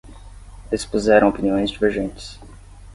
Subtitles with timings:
[0.71, 2.39] Expuseram opiniões divergentes